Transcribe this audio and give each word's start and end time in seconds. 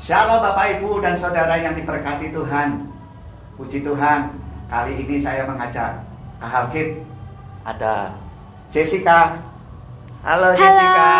Shalom 0.00 0.40
Bapak 0.40 0.80
Ibu 0.80 1.04
dan 1.04 1.12
Saudara 1.12 1.60
yang 1.60 1.76
diberkati 1.76 2.32
Tuhan. 2.32 2.88
Puji 3.60 3.84
Tuhan 3.84 4.32
Kali 4.72 4.96
ini 4.96 5.20
saya 5.20 5.44
mengajak 5.44 6.00
Kak 6.40 6.48
Halkit 6.48 7.04
Ada 7.68 8.08
Jessica. 8.72 9.36
Halo, 10.24 10.56
Jessica. 10.56 11.12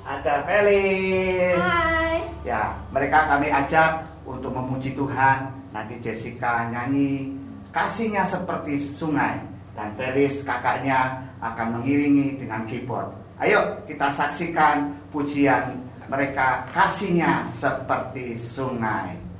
Ada 0.00 0.34
Felis. 0.48 1.60
Hai. 1.60 2.24
Ya 2.40 2.72
mereka 2.88 3.28
kami 3.28 3.52
ajak 3.52 4.00
untuk 4.24 4.56
memuji 4.56 4.96
Tuhan. 4.96 5.52
Nanti 5.76 6.00
Jessica 6.00 6.72
nyanyi 6.72 7.36
Kasihnya 7.68 8.24
seperti 8.24 8.80
sungai. 8.80 9.44
Dan 9.76 9.92
Felis 10.00 10.40
kakaknya 10.40 11.20
akan 11.44 11.76
mengiringi 11.76 12.40
dengan 12.40 12.64
keyboard. 12.64 13.12
Ayo 13.36 13.76
kita 13.84 14.08
saksikan 14.08 14.96
pujian 15.12 15.91
mereka 16.12 16.68
kasihnya 16.76 17.48
seperti 17.48 18.36
sungai. 18.36 19.31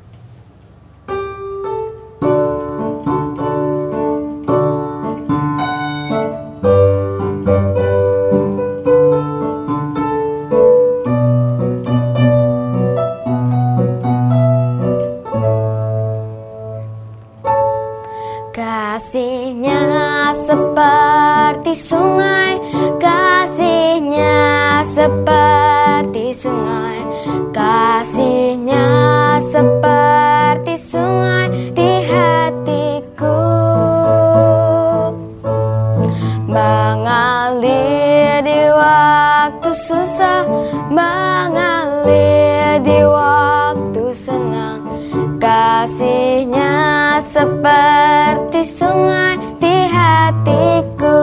Sungai 48.64 49.38
di 49.58 49.76
hatiku. 49.90 51.20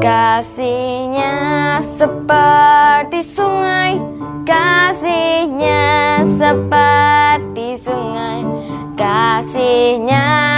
Kasihnya 0.00 1.36
seperti 1.84 3.20
sungai 3.20 4.00
Kasihnya 4.48 6.24
seperti 6.40 7.76
sungai 7.76 8.40
Kasihnya 8.96 10.49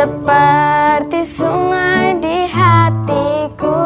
seperti 0.00 1.20
sungai 1.28 2.16
di 2.24 2.48
hatiku 2.48 3.80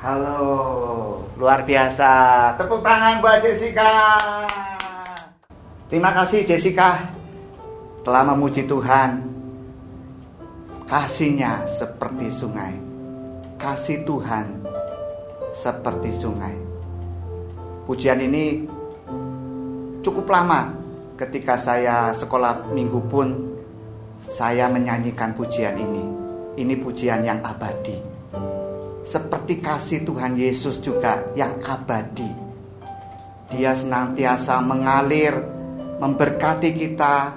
Halo, 0.00 0.50
luar 1.38 1.62
biasa. 1.62 2.10
Tepuk 2.58 2.80
tangan 2.82 3.22
buat 3.22 3.38
Jessica. 3.44 4.18
Terima 5.92 6.10
kasih 6.10 6.42
Jessica 6.42 7.04
telah 8.02 8.26
memuji 8.26 8.66
Tuhan. 8.66 9.28
Kasihnya 10.88 11.68
seperti 11.70 12.32
sungai. 12.32 12.74
Kasih 13.60 14.02
Tuhan 14.02 14.64
seperti 15.54 16.10
sungai. 16.10 16.56
Pujian 17.86 18.24
ini 18.24 18.64
cukup 20.00 20.32
lama 20.32 20.79
ketika 21.20 21.60
saya 21.60 22.16
sekolah 22.16 22.72
minggu 22.72 23.00
pun 23.04 23.28
saya 24.24 24.72
menyanyikan 24.72 25.36
pujian 25.36 25.76
ini. 25.76 26.04
Ini 26.56 26.74
pujian 26.80 27.20
yang 27.20 27.44
abadi. 27.44 28.00
Seperti 29.04 29.60
kasih 29.60 30.08
Tuhan 30.08 30.40
Yesus 30.40 30.80
juga 30.80 31.20
yang 31.36 31.60
abadi. 31.60 32.28
Dia 33.52 33.76
senantiasa 33.76 34.60
mengalir, 34.64 35.36
memberkati 36.00 36.70
kita, 36.72 37.36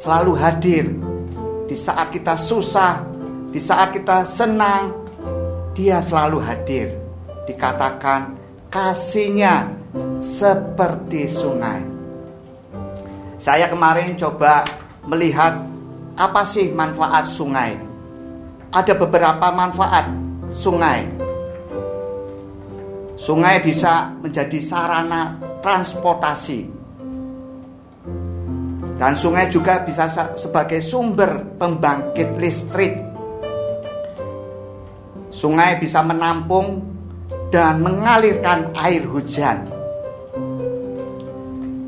selalu 0.00 0.32
hadir 0.36 0.84
di 1.64 1.76
saat 1.76 2.12
kita 2.12 2.36
susah, 2.36 3.04
di 3.48 3.60
saat 3.60 3.96
kita 3.96 4.28
senang. 4.28 5.08
Dia 5.72 6.04
selalu 6.04 6.38
hadir. 6.44 6.92
Dikatakan 7.48 8.36
kasihnya 8.68 9.70
seperti 10.20 11.24
sungai. 11.30 11.99
Saya 13.40 13.72
kemarin 13.72 14.20
coba 14.20 14.68
melihat 15.08 15.56
apa 16.12 16.44
sih 16.44 16.68
manfaat 16.76 17.24
sungai. 17.24 17.72
Ada 18.68 18.92
beberapa 18.92 19.48
manfaat 19.48 20.12
sungai. 20.52 21.08
Sungai 23.16 23.64
bisa 23.64 24.12
menjadi 24.20 24.60
sarana 24.60 25.40
transportasi. 25.64 26.68
Dan 29.00 29.16
sungai 29.16 29.48
juga 29.48 29.88
bisa 29.88 30.04
sa- 30.04 30.36
sebagai 30.36 30.84
sumber 30.84 31.40
pembangkit 31.56 32.36
listrik. 32.36 32.92
Sungai 35.32 35.80
bisa 35.80 36.04
menampung 36.04 36.84
dan 37.48 37.80
mengalirkan 37.80 38.68
air 38.76 39.00
hujan. 39.08 39.64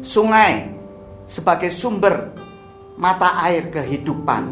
Sungai 0.01 0.73
sebagai 1.27 1.73
sumber 1.73 2.33
mata 2.97 3.41
air 3.43 3.69
kehidupan. 3.73 4.45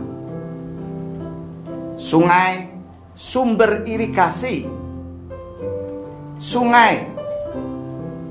Sungai 2.01 2.67
sumber 3.13 3.85
irigasi. 3.85 4.65
Sungai 6.41 7.05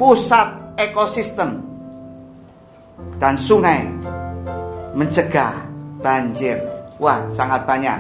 pusat 0.02 0.76
ekosistem. 0.76 1.62
Dan 3.20 3.36
sungai 3.38 3.86
mencegah 4.98 5.54
banjir. 6.02 6.58
Wah, 7.00 7.24
sangat 7.32 7.64
banyak 7.64 8.00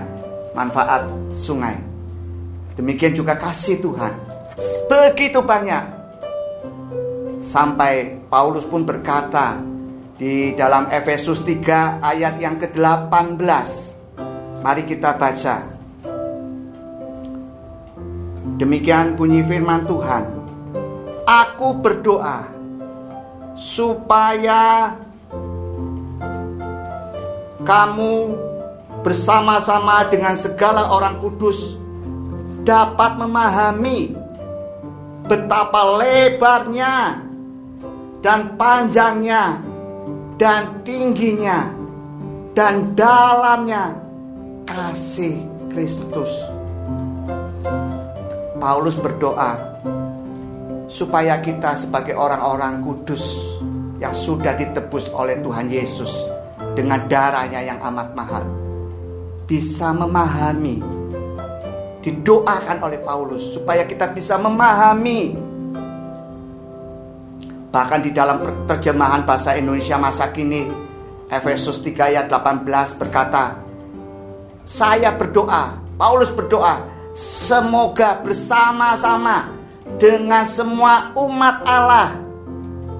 manfaat 0.57 1.05
sungai. 1.31 1.77
Demikian 2.75 3.13
juga 3.15 3.35
kasih 3.35 3.79
Tuhan. 3.83 4.15
Begitu 4.87 5.39
banyak. 5.43 5.83
Sampai 7.39 8.19
Paulus 8.27 8.67
pun 8.67 8.83
berkata 8.83 9.59
di 10.19 10.51
dalam 10.51 10.91
Efesus 10.91 11.47
3 11.47 12.03
ayat 12.03 12.35
yang 12.43 12.59
ke-18. 12.59 13.39
Mari 14.59 14.83
kita 14.83 15.15
baca. 15.15 15.63
Demikian 18.59 19.15
bunyi 19.15 19.39
firman 19.47 19.87
Tuhan. 19.87 20.27
Aku 21.23 21.79
berdoa 21.79 22.51
supaya 23.55 24.91
kamu 27.63 28.35
bersama-sama 28.99 30.03
dengan 30.11 30.35
segala 30.35 30.91
orang 30.91 31.23
kudus 31.23 31.79
dapat 32.67 33.15
memahami 33.15 34.11
betapa 35.31 35.95
lebarnya 36.03 37.23
dan 38.19 38.59
panjangnya 38.59 39.68
dan 40.39 40.79
tingginya 40.87 41.67
dan 42.55 42.95
dalamnya 42.95 43.91
kasih 44.63 45.43
Kristus. 45.67 46.31
Paulus 48.59 48.95
berdoa 48.95 49.59
supaya 50.87 51.43
kita 51.43 51.75
sebagai 51.75 52.15
orang-orang 52.15 52.79
kudus 52.79 53.23
yang 53.99 54.15
sudah 54.15 54.55
ditebus 54.55 55.11
oleh 55.11 55.39
Tuhan 55.43 55.67
Yesus 55.67 56.11
dengan 56.73 57.03
darahnya 57.11 57.59
yang 57.59 57.79
amat 57.83 58.15
mahal 58.15 58.43
bisa 59.43 59.91
memahami 59.91 60.79
didoakan 61.99 62.79
oleh 62.79 62.99
Paulus 63.03 63.43
supaya 63.55 63.83
kita 63.83 64.11
bisa 64.15 64.39
memahami 64.39 65.48
bahkan 67.69 68.01
di 68.01 68.09
dalam 68.09 68.41
terjemahan 68.65 69.25
bahasa 69.25 69.53
Indonesia 69.57 69.97
masa 69.97 70.33
kini 70.33 70.69
Efesus 71.29 71.81
3 71.85 72.09
ayat 72.13 72.25
18 72.27 72.65
berkata 72.97 73.61
saya 74.65 75.13
berdoa 75.13 75.89
Paulus 75.99 76.31
berdoa, 76.31 76.79
semoga 77.11 78.23
bersama-sama 78.23 79.51
dengan 79.99 80.47
semua 80.47 81.11
umat 81.11 81.59
Allah 81.67 82.15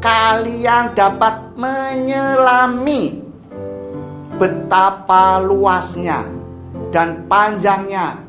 kalian 0.03 0.91
dapat 0.99 1.55
menyelami 1.55 3.23
betapa 4.35 5.39
luasnya 5.39 6.27
dan 6.91 7.23
panjangnya 7.31 8.19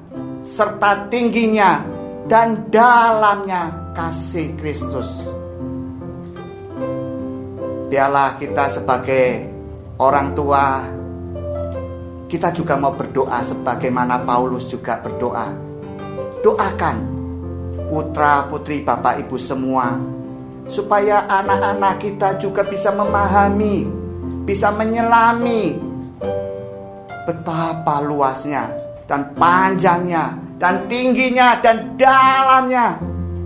serta 0.46 1.10
tingginya 1.10 1.82
dan 2.30 2.70
dalamnya 2.70 3.74
kasih 3.98 4.54
Kristus. 4.54 5.39
Biarlah 7.90 8.38
kita 8.38 8.70
sebagai 8.70 9.50
orang 9.98 10.30
tua 10.38 10.78
kita 12.30 12.54
juga 12.54 12.78
mau 12.78 12.94
berdoa 12.94 13.42
sebagaimana 13.42 14.22
Paulus 14.22 14.70
juga 14.70 15.02
berdoa. 15.02 15.50
Doakan 16.46 16.96
putra-putri 17.90 18.86
Bapak 18.86 19.26
Ibu 19.26 19.34
semua 19.34 19.98
supaya 20.70 21.26
anak-anak 21.26 21.98
kita 21.98 22.38
juga 22.38 22.62
bisa 22.62 22.94
memahami, 22.94 23.82
bisa 24.46 24.70
menyelami 24.70 25.74
betapa 27.26 27.98
luasnya 28.06 28.70
dan 29.10 29.34
panjangnya 29.34 30.38
dan 30.62 30.86
tingginya 30.86 31.58
dan 31.58 31.98
dalamnya 31.98 32.94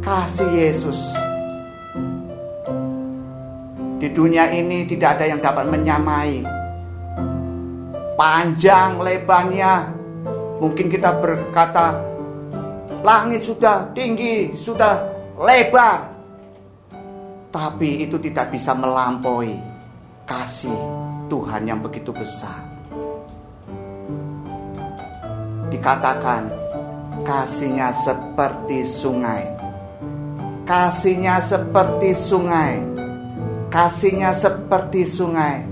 kasih 0.04 0.52
Yesus. 0.52 1.23
Di 4.04 4.12
dunia 4.12 4.52
ini 4.52 4.84
tidak 4.84 5.16
ada 5.16 5.32
yang 5.32 5.40
dapat 5.40 5.64
menyamai 5.64 6.44
panjang 8.20 9.00
lebarnya. 9.00 9.96
Mungkin 10.60 10.92
kita 10.92 11.24
berkata 11.24 12.04
langit 13.00 13.48
sudah 13.48 13.88
tinggi, 13.96 14.52
sudah 14.52 15.08
lebar. 15.40 16.04
Tapi 17.48 18.04
itu 18.04 18.20
tidak 18.20 18.52
bisa 18.52 18.76
melampaui 18.76 19.56
kasih 20.28 20.76
Tuhan 21.32 21.64
yang 21.64 21.80
begitu 21.80 22.12
besar 22.12 22.60
dikatakan 25.72 26.52
kasihnya 27.24 27.88
seperti 27.88 28.84
sungai. 28.84 29.48
Kasihnya 30.68 31.40
seperti 31.40 32.12
sungai. 32.12 32.93
Kasihnya 33.74 34.30
seperti 34.30 35.02
sungai 35.02 35.66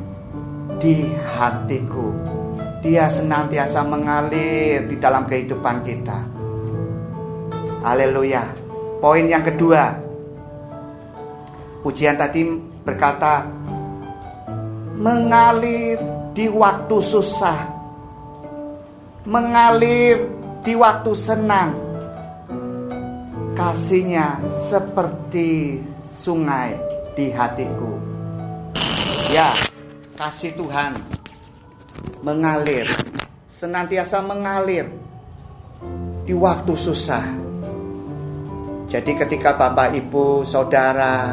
di 0.82 1.06
hatiku. 1.06 2.10
Dia 2.82 3.06
senantiasa 3.06 3.78
mengalir 3.86 4.90
di 4.90 4.98
dalam 4.98 5.22
kehidupan 5.22 5.86
kita. 5.86 6.18
Haleluya. 7.86 8.42
Poin 8.98 9.22
yang 9.22 9.46
kedua. 9.46 9.94
Pujian 11.86 12.18
tadi 12.18 12.42
berkata 12.82 13.46
mengalir 14.98 16.02
di 16.34 16.50
waktu 16.50 16.98
susah 16.98 17.58
mengalir 19.30 20.26
di 20.66 20.74
waktu 20.74 21.14
senang. 21.14 21.70
Kasihnya 23.54 24.42
seperti 24.66 25.78
sungai 26.02 26.91
di 27.12 27.32
hatiku. 27.32 27.98
Ya, 29.32 29.52
kasih 30.16 30.52
Tuhan 30.56 30.96
mengalir, 32.20 32.84
senantiasa 33.48 34.20
mengalir 34.20 34.88
di 36.28 36.34
waktu 36.36 36.72
susah. 36.76 37.24
Jadi 38.88 39.16
ketika 39.16 39.56
Bapak 39.56 39.96
Ibu, 39.96 40.44
Saudara 40.44 41.32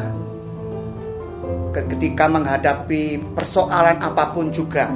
ketika 1.70 2.26
menghadapi 2.26 3.20
persoalan 3.36 4.00
apa 4.02 4.32
pun 4.32 4.50
juga, 4.50 4.90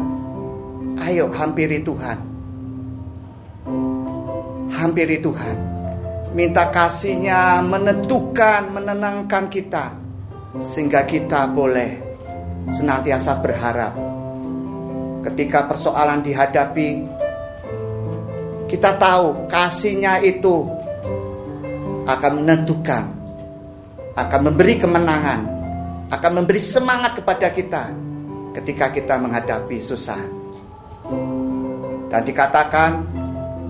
ayo 1.03 1.27
hampiri 1.31 1.83
Tuhan 1.83 2.33
hampiri 4.83 5.23
Tuhan. 5.23 5.55
Minta 6.35 6.67
kasihnya 6.67 7.63
menentukan, 7.63 8.67
menenangkan 8.75 9.47
kita. 9.47 10.02
Sehingga 10.61 11.05
kita 11.09 11.49
boleh 11.49 11.97
senantiasa 12.69 13.41
berharap. 13.41 13.93
Ketika 15.23 15.65
persoalan 15.65 16.19
dihadapi, 16.21 16.89
kita 18.67 18.99
tahu 18.99 19.47
kasihnya 19.47 20.19
itu 20.21 20.67
akan 22.03 22.43
menentukan, 22.43 23.03
akan 24.13 24.41
memberi 24.51 24.75
kemenangan, 24.75 25.41
akan 26.11 26.31
memberi 26.43 26.59
semangat 26.59 27.15
kepada 27.17 27.47
kita 27.55 27.83
ketika 28.53 28.91
kita 28.91 29.15
menghadapi 29.17 29.79
susah. 29.79 30.19
Dan 32.11 32.21
dikatakan 32.21 32.91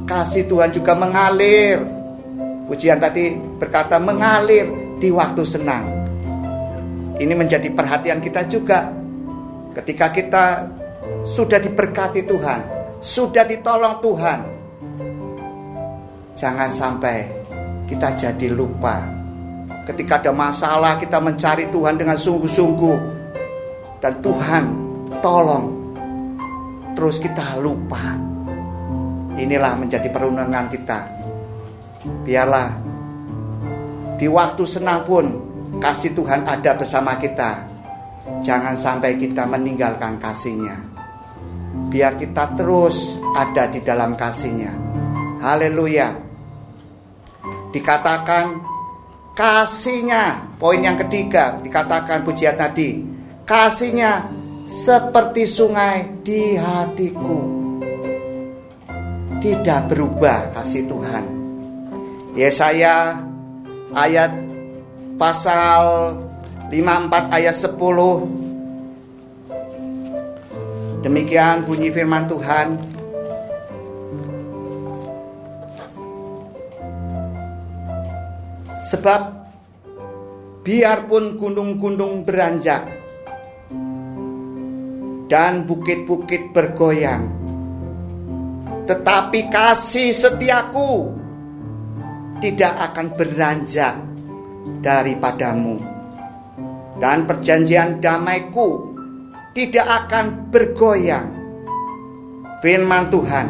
kasih 0.03 0.49
Tuhan 0.49 0.73
juga 0.73 0.97
mengalir. 0.97 1.79
Pujian 2.67 2.97
tadi 2.97 3.31
berkata 3.35 4.01
mengalir 4.01 4.97
di 4.99 5.07
waktu 5.13 5.43
senang. 5.45 5.92
Ini 7.19 7.33
menjadi 7.33 7.69
perhatian 7.69 8.21
kita 8.21 8.45
juga. 8.49 8.89
Ketika 9.73 10.13
kita 10.13 10.43
sudah 11.25 11.57
diberkati 11.61 12.25
Tuhan, 12.25 12.59
sudah 13.01 13.43
ditolong 13.45 14.01
Tuhan. 14.01 14.39
Jangan 16.33 16.69
sampai 16.73 17.25
kita 17.85 18.13
jadi 18.17 18.47
lupa. 18.49 19.01
Ketika 19.83 20.23
ada 20.23 20.31
masalah 20.31 20.97
kita 20.97 21.19
mencari 21.19 21.69
Tuhan 21.69 21.99
dengan 21.99 22.17
sungguh-sungguh. 22.17 22.97
Dan 24.03 24.19
Tuhan 24.19 24.63
tolong. 25.23 25.65
Terus 26.91 27.23
kita 27.23 27.55
lupa 27.63 28.33
Inilah 29.33 29.73
menjadi 29.73 30.13
perundangan 30.13 30.69
kita. 30.69 30.99
Biarlah 32.21 32.69
di 34.19 34.29
waktu 34.29 34.63
senang 34.69 35.01
pun 35.01 35.25
kasih 35.83 36.15
Tuhan 36.15 36.47
ada 36.47 36.79
bersama 36.79 37.19
kita. 37.19 37.67
Jangan 38.39 38.79
sampai 38.79 39.19
kita 39.19 39.43
meninggalkan 39.43 40.15
kasihnya. 40.15 40.79
Biar 41.91 42.15
kita 42.15 42.55
terus 42.55 43.19
ada 43.35 43.67
di 43.67 43.83
dalam 43.83 44.15
kasihnya. 44.15 44.71
Haleluya. 45.43 46.15
Dikatakan 47.75 48.63
kasihnya. 49.35 50.55
Poin 50.55 50.79
yang 50.79 50.95
ketiga 50.95 51.59
dikatakan 51.59 52.23
pujian 52.23 52.55
tadi. 52.55 53.03
Kasihnya 53.43 54.31
seperti 54.63 55.43
sungai 55.43 56.23
di 56.23 56.55
hatiku 56.55 57.43
tidak 59.43 59.91
berubah 59.91 60.47
kasih 60.55 60.87
Tuhan. 60.87 61.25
Yesaya 62.39 63.19
ayat 63.91 64.52
pasal 65.23 66.11
54 66.67 67.31
ayat 67.31 67.55
10 67.55 67.79
Demikian 70.99 71.63
bunyi 71.63 71.87
firman 71.91 72.27
Tuhan. 72.27 72.75
Sebab 78.91 79.21
biarpun 80.67 81.39
gunung-gunung 81.39 82.27
beranjak 82.27 82.83
dan 85.31 85.63
bukit-bukit 85.63 86.51
bergoyang 86.51 87.31
tetapi 88.83 89.47
kasih 89.47 90.11
setiaku 90.11 91.15
tidak 92.43 92.91
akan 92.91 93.07
beranjak 93.15 94.12
daripadamu. 94.83 95.79
Dan 96.97 97.27
perjanjian 97.27 97.99
damaiku 97.99 98.95
tidak 99.51 100.07
akan 100.07 100.49
bergoyang. 100.49 101.29
Firman 102.63 103.11
Tuhan 103.11 103.47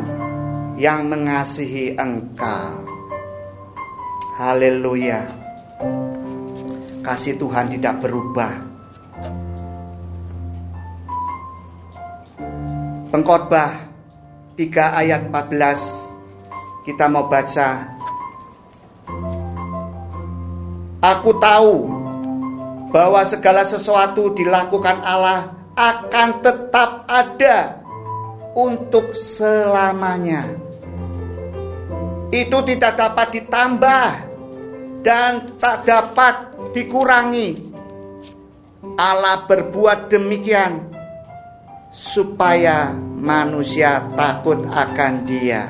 yang 0.75 1.05
mengasihi 1.05 1.93
engkau. 1.93 2.81
Haleluya. 4.41 5.29
Kasih 7.05 7.37
Tuhan 7.37 7.69
tidak 7.69 8.01
berubah. 8.01 8.73
Pengkhotbah 13.13 13.69
3 14.57 15.01
ayat 15.05 15.29
14 15.29 16.89
kita 16.89 17.05
mau 17.05 17.29
baca 17.29 17.92
Aku 21.03 21.35
tahu 21.35 21.83
bahwa 22.95 23.19
segala 23.27 23.67
sesuatu 23.67 24.31
dilakukan 24.31 25.03
Allah 25.03 25.51
akan 25.75 26.29
tetap 26.39 27.03
ada 27.11 27.83
untuk 28.55 29.11
selamanya. 29.11 30.63
itu 32.33 32.57
tidak 32.65 32.97
dapat 32.97 33.27
ditambah 33.37 34.09
dan 35.05 35.53
tak 35.61 35.85
dapat 35.85 36.49
dikurangi. 36.73 37.53
Allah 38.97 39.45
berbuat 39.45 40.09
demikian 40.09 40.81
supaya 41.93 42.89
manusia 43.21 44.01
takut 44.17 44.65
akan 44.65 45.13
Dia. 45.29 45.69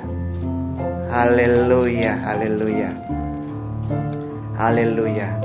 Haleluya, 1.11 2.15
haleluya. 2.23 2.89
Haleluya. 4.63 5.43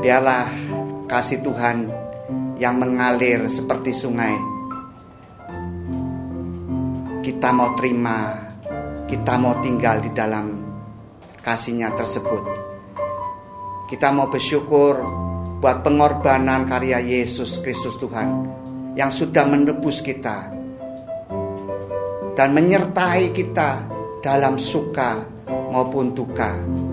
Biarlah 0.00 0.48
kasih 1.04 1.44
Tuhan 1.44 1.92
yang 2.56 2.80
mengalir 2.80 3.52
seperti 3.52 3.92
sungai. 3.92 4.32
Kita 7.20 7.52
mau 7.52 7.76
terima, 7.76 8.48
kita 9.04 9.36
mau 9.36 9.60
tinggal 9.60 10.00
di 10.00 10.08
dalam 10.16 10.56
kasihnya 11.44 11.92
tersebut. 11.92 12.42
Kita 13.92 14.08
mau 14.08 14.32
bersyukur 14.32 14.96
buat 15.60 15.84
pengorbanan 15.84 16.64
karya 16.64 16.96
Yesus 17.04 17.60
Kristus 17.60 18.00
Tuhan 18.00 18.40
yang 18.96 19.12
sudah 19.12 19.44
menebus 19.44 20.00
kita 20.00 20.48
dan 22.32 22.56
menyertai 22.56 23.36
kita 23.36 23.84
dalam 24.24 24.56
suka 24.56 25.28
maupun 25.68 26.16
duka. 26.16 26.88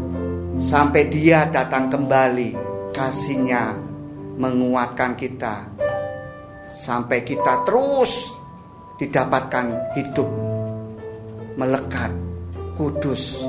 Sampai 0.57 1.05
dia 1.05 1.45
datang 1.45 1.85
kembali, 1.85 2.57
kasihnya 2.89 3.77
menguatkan 4.41 5.13
kita. 5.13 5.69
Sampai 6.73 7.21
kita 7.21 7.61
terus 7.61 8.33
didapatkan 8.97 9.93
hidup 9.93 10.25
melekat, 11.61 12.09
kudus, 12.73 13.45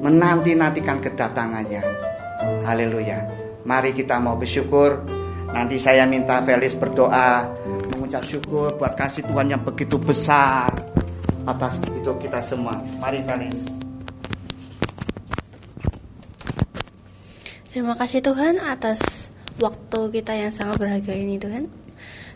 menanti-nantikan 0.00 1.04
kedatangannya. 1.04 1.84
Haleluya. 2.64 3.20
Mari 3.68 3.92
kita 3.92 4.16
mau 4.16 4.40
bersyukur. 4.40 5.04
Nanti 5.52 5.76
saya 5.76 6.08
minta 6.08 6.40
Felis 6.40 6.72
berdoa 6.72 7.46
mengucap 7.94 8.24
syukur 8.24 8.72
buat 8.80 8.96
kasih 8.96 9.28
Tuhan 9.28 9.54
yang 9.54 9.62
begitu 9.62 10.00
besar 10.00 10.72
atas 11.44 11.84
itu 11.92 12.10
kita 12.16 12.40
semua. 12.40 12.80
Mari 12.96 13.20
Vanis. 13.28 13.83
Terima 17.74 17.98
kasih 17.98 18.22
Tuhan 18.22 18.62
atas 18.62 19.34
waktu 19.58 20.14
kita 20.14 20.30
yang 20.30 20.54
sangat 20.54 20.78
berharga 20.78 21.10
ini 21.10 21.42
Tuhan. 21.42 21.66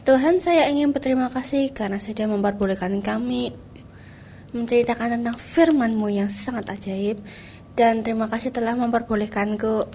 Tuhan 0.02 0.42
saya 0.42 0.66
ingin 0.66 0.90
berterima 0.90 1.30
kasih 1.30 1.70
karena 1.70 2.02
sudah 2.02 2.26
memperbolehkan 2.26 2.98
kami 2.98 3.54
menceritakan 4.50 5.14
tentang 5.14 5.38
firman-Mu 5.38 6.10
yang 6.10 6.26
sangat 6.26 6.66
ajaib 6.74 7.22
dan 7.78 8.02
terima 8.02 8.26
kasih 8.26 8.50
telah 8.50 8.74
memperbolehkanku 8.74 9.86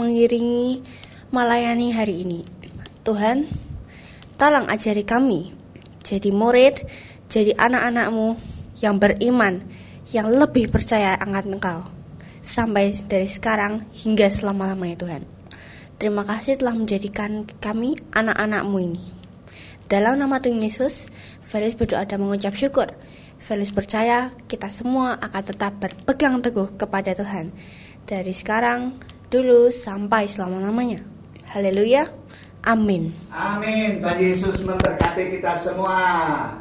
mengiringi 0.00 0.80
melayani 1.28 1.92
hari 1.92 2.24
ini. 2.24 2.40
Tuhan, 3.04 3.52
tolong 4.40 4.64
ajari 4.64 5.04
kami 5.04 5.52
jadi 6.08 6.32
murid 6.32 6.88
jadi 7.28 7.52
anak-anakmu 7.52 8.32
yang 8.80 8.96
beriman, 8.96 9.60
yang 10.08 10.32
lebih 10.32 10.72
percaya 10.72 11.20
akan 11.20 11.60
engkau. 11.60 11.99
Sampai 12.50 12.90
dari 13.06 13.30
sekarang 13.30 13.86
hingga 13.94 14.26
selama-lamanya 14.26 14.98
Tuhan. 14.98 15.22
Terima 16.02 16.26
kasih 16.26 16.58
telah 16.58 16.74
menjadikan 16.74 17.46
kami 17.62 17.94
anak-anakmu 18.10 18.76
ini. 18.82 19.04
Dalam 19.86 20.18
nama 20.18 20.42
Tuhan 20.42 20.58
Yesus, 20.58 21.14
Felix 21.46 21.78
berdoa 21.78 22.02
dan 22.10 22.18
mengucap 22.18 22.58
syukur. 22.58 22.90
Felix 23.38 23.70
percaya 23.70 24.34
kita 24.50 24.66
semua 24.66 25.14
akan 25.22 25.42
tetap 25.46 25.78
berpegang 25.78 26.42
teguh 26.42 26.74
kepada 26.74 27.14
Tuhan. 27.14 27.54
Dari 28.02 28.34
sekarang, 28.34 28.98
dulu, 29.30 29.70
sampai 29.70 30.26
selama-lamanya. 30.26 31.06
Haleluya. 31.54 32.10
Amin. 32.66 33.14
Amin. 33.30 34.02
Tuhan 34.02 34.18
Yesus 34.18 34.66
memberkati 34.66 35.38
kita 35.38 35.54
semua. 35.54 36.59